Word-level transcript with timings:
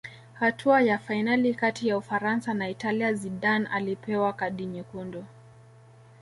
hatua 0.33 0.81
ya 0.81 0.97
fainali 0.97 1.53
kati 1.55 1.87
ya 1.87 1.97
ufaransa 1.97 2.53
na 2.53 2.69
italia 2.69 3.13
zidane 3.13 3.67
alipewa 3.71 4.33
kadi 4.33 4.65
nyekundu 4.65 5.25